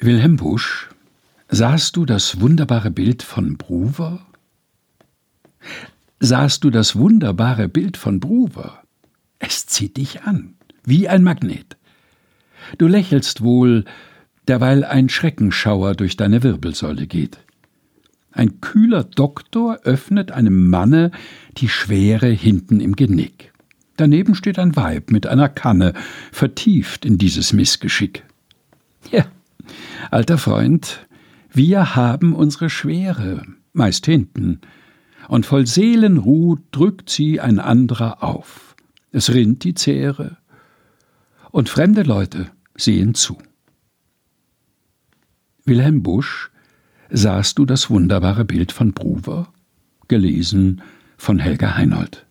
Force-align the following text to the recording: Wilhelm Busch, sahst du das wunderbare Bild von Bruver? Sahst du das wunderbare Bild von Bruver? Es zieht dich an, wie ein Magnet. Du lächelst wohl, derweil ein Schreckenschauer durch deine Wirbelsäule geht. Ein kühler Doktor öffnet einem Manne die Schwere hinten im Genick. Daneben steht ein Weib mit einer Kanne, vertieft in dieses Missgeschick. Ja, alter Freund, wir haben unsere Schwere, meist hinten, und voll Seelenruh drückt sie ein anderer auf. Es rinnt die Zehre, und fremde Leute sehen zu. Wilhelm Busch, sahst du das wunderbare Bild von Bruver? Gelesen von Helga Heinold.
Wilhelm 0.00 0.36
Busch, 0.36 0.90
sahst 1.48 1.96
du 1.96 2.04
das 2.04 2.40
wunderbare 2.40 2.92
Bild 2.92 3.24
von 3.24 3.56
Bruver? 3.56 4.24
Sahst 6.20 6.62
du 6.62 6.70
das 6.70 6.94
wunderbare 6.94 7.68
Bild 7.68 7.96
von 7.96 8.20
Bruver? 8.20 8.84
Es 9.40 9.66
zieht 9.66 9.96
dich 9.96 10.22
an, 10.22 10.54
wie 10.84 11.08
ein 11.08 11.24
Magnet. 11.24 11.76
Du 12.78 12.86
lächelst 12.86 13.42
wohl, 13.42 13.86
derweil 14.46 14.84
ein 14.84 15.08
Schreckenschauer 15.08 15.96
durch 15.96 16.16
deine 16.16 16.44
Wirbelsäule 16.44 17.08
geht. 17.08 17.38
Ein 18.30 18.60
kühler 18.60 19.02
Doktor 19.02 19.80
öffnet 19.82 20.30
einem 20.30 20.70
Manne 20.70 21.10
die 21.56 21.68
Schwere 21.68 22.28
hinten 22.28 22.78
im 22.78 22.94
Genick. 22.94 23.52
Daneben 23.96 24.36
steht 24.36 24.60
ein 24.60 24.76
Weib 24.76 25.10
mit 25.10 25.26
einer 25.26 25.48
Kanne, 25.48 25.92
vertieft 26.30 27.04
in 27.04 27.18
dieses 27.18 27.52
Missgeschick. 27.52 28.22
Ja, 29.10 29.26
alter 30.10 30.38
Freund, 30.38 31.06
wir 31.50 31.96
haben 31.96 32.34
unsere 32.34 32.70
Schwere, 32.70 33.42
meist 33.72 34.06
hinten, 34.06 34.60
und 35.28 35.46
voll 35.46 35.66
Seelenruh 35.66 36.56
drückt 36.70 37.10
sie 37.10 37.40
ein 37.40 37.58
anderer 37.58 38.22
auf. 38.22 38.76
Es 39.12 39.32
rinnt 39.32 39.64
die 39.64 39.74
Zehre, 39.74 40.38
und 41.50 41.68
fremde 41.68 42.02
Leute 42.02 42.50
sehen 42.76 43.14
zu. 43.14 43.38
Wilhelm 45.64 46.02
Busch, 46.02 46.50
sahst 47.10 47.58
du 47.58 47.66
das 47.66 47.90
wunderbare 47.90 48.44
Bild 48.44 48.72
von 48.72 48.92
Bruver? 48.92 49.52
Gelesen 50.08 50.82
von 51.16 51.38
Helga 51.38 51.76
Heinold. 51.76 52.27